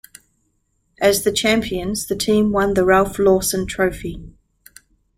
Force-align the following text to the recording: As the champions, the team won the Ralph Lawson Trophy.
As 0.99 1.23
the 1.23 1.31
champions, 1.31 2.07
the 2.07 2.15
team 2.15 2.51
won 2.51 2.73
the 2.73 2.83
Ralph 2.85 3.19
Lawson 3.19 3.67
Trophy. 3.67 4.33